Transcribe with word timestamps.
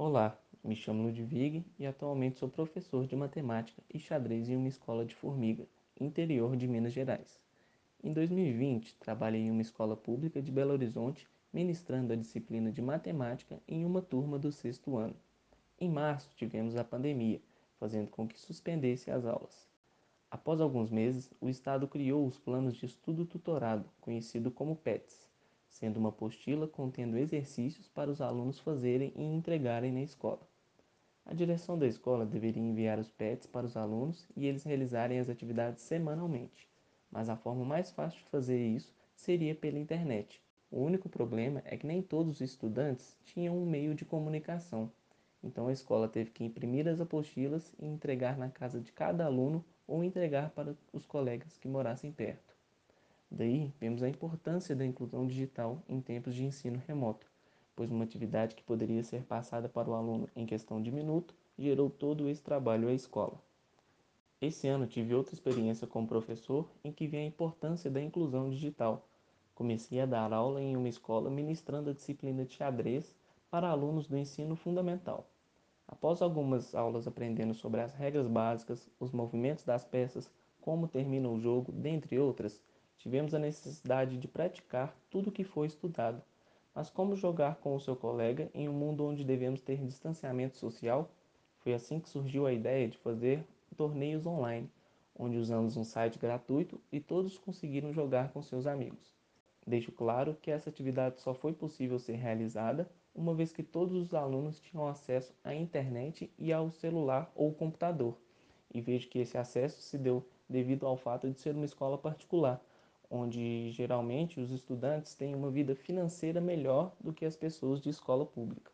Olá, 0.00 0.40
me 0.62 0.76
chamo 0.76 1.02
Ludwig 1.02 1.66
e 1.76 1.84
atualmente 1.84 2.38
sou 2.38 2.48
professor 2.48 3.04
de 3.04 3.16
matemática 3.16 3.82
e 3.92 3.98
xadrez 3.98 4.48
em 4.48 4.54
uma 4.54 4.68
escola 4.68 5.04
de 5.04 5.12
Formiga, 5.12 5.66
interior 5.98 6.56
de 6.56 6.68
Minas 6.68 6.92
Gerais. 6.92 7.40
Em 8.00 8.12
2020, 8.12 8.94
trabalhei 8.94 9.40
em 9.40 9.50
uma 9.50 9.60
escola 9.60 9.96
pública 9.96 10.40
de 10.40 10.52
Belo 10.52 10.70
Horizonte, 10.70 11.26
ministrando 11.52 12.12
a 12.12 12.16
disciplina 12.16 12.70
de 12.70 12.80
matemática 12.80 13.60
em 13.66 13.84
uma 13.84 14.00
turma 14.00 14.38
do 14.38 14.52
sexto 14.52 14.96
ano. 14.96 15.16
Em 15.80 15.90
março, 15.90 16.30
tivemos 16.36 16.76
a 16.76 16.84
pandemia, 16.84 17.42
fazendo 17.80 18.08
com 18.08 18.24
que 18.28 18.38
suspendesse 18.38 19.10
as 19.10 19.24
aulas. 19.24 19.68
Após 20.30 20.60
alguns 20.60 20.92
meses, 20.92 21.28
o 21.40 21.48
Estado 21.48 21.88
criou 21.88 22.24
os 22.24 22.38
Planos 22.38 22.76
de 22.76 22.86
Estudo 22.86 23.26
Tutorado, 23.26 23.90
conhecido 24.00 24.48
como 24.48 24.76
PETs, 24.76 25.28
sendo 25.78 25.98
uma 25.98 26.08
apostila 26.08 26.66
contendo 26.66 27.16
exercícios 27.16 27.88
para 27.88 28.10
os 28.10 28.20
alunos 28.20 28.58
fazerem 28.58 29.12
e 29.14 29.22
entregarem 29.22 29.92
na 29.92 30.02
escola. 30.02 30.40
A 31.24 31.32
direção 31.32 31.78
da 31.78 31.86
escola 31.86 32.26
deveria 32.26 32.60
enviar 32.60 32.98
os 32.98 33.12
PETs 33.12 33.46
para 33.46 33.64
os 33.64 33.76
alunos 33.76 34.26
e 34.36 34.44
eles 34.44 34.64
realizarem 34.64 35.20
as 35.20 35.28
atividades 35.28 35.82
semanalmente, 35.82 36.68
mas 37.10 37.28
a 37.28 37.36
forma 37.36 37.64
mais 37.64 37.92
fácil 37.92 38.18
de 38.18 38.28
fazer 38.28 38.58
isso 38.58 38.92
seria 39.14 39.54
pela 39.54 39.78
internet. 39.78 40.42
O 40.68 40.80
único 40.80 41.08
problema 41.08 41.62
é 41.64 41.76
que 41.76 41.86
nem 41.86 42.02
todos 42.02 42.34
os 42.34 42.40
estudantes 42.40 43.16
tinham 43.24 43.56
um 43.56 43.64
meio 43.64 43.94
de 43.94 44.04
comunicação, 44.04 44.90
então 45.42 45.68
a 45.68 45.72
escola 45.72 46.08
teve 46.08 46.30
que 46.30 46.42
imprimir 46.42 46.88
as 46.88 47.00
apostilas 47.00 47.72
e 47.78 47.86
entregar 47.86 48.36
na 48.36 48.50
casa 48.50 48.80
de 48.80 48.90
cada 48.90 49.24
aluno 49.24 49.64
ou 49.86 50.02
entregar 50.02 50.50
para 50.50 50.76
os 50.92 51.06
colegas 51.06 51.56
que 51.56 51.68
morassem 51.68 52.10
perto. 52.10 52.57
Daí, 53.30 53.72
vemos 53.78 54.02
a 54.02 54.08
importância 54.08 54.74
da 54.74 54.86
inclusão 54.86 55.26
digital 55.26 55.82
em 55.88 56.00
tempos 56.00 56.34
de 56.34 56.44
ensino 56.44 56.82
remoto, 56.86 57.26
pois 57.76 57.90
uma 57.90 58.04
atividade 58.04 58.54
que 58.54 58.62
poderia 58.62 59.04
ser 59.04 59.22
passada 59.24 59.68
para 59.68 59.90
o 59.90 59.94
aluno 59.94 60.28
em 60.34 60.46
questão 60.46 60.80
de 60.80 60.90
minuto 60.90 61.34
gerou 61.58 61.90
todo 61.90 62.28
esse 62.28 62.42
trabalho 62.42 62.88
à 62.88 62.92
escola. 62.92 63.38
Esse 64.40 64.68
ano 64.68 64.86
tive 64.86 65.14
outra 65.14 65.34
experiência 65.34 65.86
como 65.86 66.06
professor 66.06 66.70
em 66.84 66.92
que 66.92 67.06
vi 67.06 67.16
a 67.16 67.24
importância 67.24 67.90
da 67.90 68.00
inclusão 68.00 68.48
digital. 68.48 69.06
Comecei 69.54 70.00
a 70.00 70.06
dar 70.06 70.32
aula 70.32 70.62
em 70.62 70.76
uma 70.76 70.88
escola 70.88 71.28
ministrando 71.28 71.90
a 71.90 71.92
disciplina 71.92 72.44
de 72.44 72.54
xadrez 72.54 73.14
para 73.50 73.68
alunos 73.68 74.06
do 74.06 74.16
ensino 74.16 74.54
fundamental. 74.54 75.28
Após 75.88 76.22
algumas 76.22 76.74
aulas 76.74 77.06
aprendendo 77.06 77.52
sobre 77.52 77.80
as 77.80 77.92
regras 77.94 78.28
básicas, 78.28 78.88
os 79.00 79.10
movimentos 79.10 79.64
das 79.64 79.84
peças, 79.84 80.30
como 80.60 80.86
termina 80.86 81.28
o 81.28 81.40
jogo, 81.40 81.72
dentre 81.72 82.18
outras, 82.18 82.60
tivemos 82.98 83.34
a 83.34 83.38
necessidade 83.38 84.16
de 84.16 84.28
praticar 84.28 84.94
tudo 85.10 85.30
o 85.30 85.32
que 85.32 85.44
foi 85.44 85.66
estudado. 85.66 86.22
Mas 86.74 86.90
como 86.90 87.16
jogar 87.16 87.56
com 87.56 87.74
o 87.74 87.80
seu 87.80 87.96
colega 87.96 88.50
em 88.54 88.68
um 88.68 88.72
mundo 88.72 89.04
onde 89.06 89.24
devemos 89.24 89.60
ter 89.60 89.78
distanciamento 89.78 90.56
social? 90.56 91.10
Foi 91.58 91.72
assim 91.72 91.98
que 91.98 92.08
surgiu 92.08 92.46
a 92.46 92.52
ideia 92.52 92.86
de 92.86 92.98
fazer 92.98 93.44
torneios 93.76 94.26
online, 94.26 94.70
onde 95.16 95.36
usamos 95.36 95.76
um 95.76 95.84
site 95.84 96.18
gratuito 96.18 96.80
e 96.92 97.00
todos 97.00 97.38
conseguiram 97.38 97.92
jogar 97.92 98.32
com 98.32 98.42
seus 98.42 98.66
amigos. 98.66 99.16
Deixo 99.66 99.92
claro 99.92 100.36
que 100.40 100.50
essa 100.50 100.70
atividade 100.70 101.20
só 101.20 101.34
foi 101.34 101.52
possível 101.52 101.98
ser 101.98 102.14
realizada 102.14 102.88
uma 103.14 103.34
vez 103.34 103.52
que 103.52 103.62
todos 103.62 103.94
os 103.94 104.14
alunos 104.14 104.60
tinham 104.60 104.86
acesso 104.86 105.34
à 105.42 105.54
internet 105.54 106.32
e 106.38 106.52
ao 106.52 106.70
celular 106.70 107.30
ou 107.34 107.52
computador, 107.52 108.16
e 108.72 108.80
vejo 108.80 109.08
que 109.08 109.18
esse 109.18 109.36
acesso 109.36 109.82
se 109.82 109.98
deu 109.98 110.24
devido 110.48 110.86
ao 110.86 110.96
fato 110.96 111.28
de 111.30 111.38
ser 111.38 111.54
uma 111.54 111.64
escola 111.64 111.98
particular, 111.98 112.62
onde 113.10 113.70
geralmente 113.70 114.40
os 114.40 114.50
estudantes 114.50 115.14
têm 115.14 115.34
uma 115.34 115.50
vida 115.50 115.74
financeira 115.74 116.40
melhor 116.40 116.94
do 117.00 117.12
que 117.12 117.24
as 117.24 117.36
pessoas 117.36 117.80
de 117.80 117.88
escola 117.88 118.26
pública. 118.26 118.70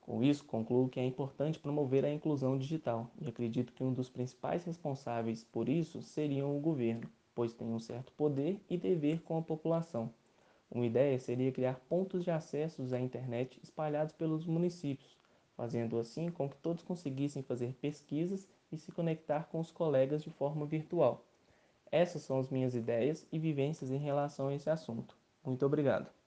Com 0.00 0.22
isso, 0.22 0.44
concluo 0.46 0.88
que 0.88 0.98
é 0.98 1.04
importante 1.04 1.58
promover 1.58 2.02
a 2.04 2.10
inclusão 2.10 2.56
digital 2.56 3.10
e 3.20 3.28
acredito 3.28 3.74
que 3.74 3.84
um 3.84 3.92
dos 3.92 4.08
principais 4.08 4.64
responsáveis 4.64 5.44
por 5.44 5.68
isso 5.68 6.00
seriam 6.00 6.56
o 6.56 6.60
governo, 6.60 7.10
pois 7.34 7.52
tem 7.52 7.68
um 7.68 7.78
certo 7.78 8.10
poder 8.12 8.58
e 8.70 8.78
dever 8.78 9.20
com 9.20 9.36
a 9.36 9.42
população. 9.42 10.10
Uma 10.70 10.86
ideia 10.86 11.18
seria 11.18 11.52
criar 11.52 11.78
pontos 11.88 12.24
de 12.24 12.30
acesso 12.30 12.82
à 12.94 12.98
internet 12.98 13.60
espalhados 13.62 14.14
pelos 14.14 14.46
municípios, 14.46 15.18
fazendo 15.54 15.98
assim 15.98 16.30
com 16.30 16.48
que 16.48 16.56
todos 16.56 16.82
conseguissem 16.82 17.42
fazer 17.42 17.74
pesquisas 17.74 18.48
e 18.72 18.78
se 18.78 18.90
conectar 18.92 19.44
com 19.50 19.60
os 19.60 19.70
colegas 19.70 20.22
de 20.22 20.30
forma 20.30 20.64
virtual. 20.64 21.27
Essas 21.90 22.22
são 22.22 22.38
as 22.38 22.48
minhas 22.50 22.74
ideias 22.74 23.26
e 23.32 23.38
vivências 23.38 23.90
em 23.90 23.98
relação 23.98 24.48
a 24.48 24.54
esse 24.54 24.70
assunto. 24.70 25.16
Muito 25.44 25.64
obrigado. 25.64 26.17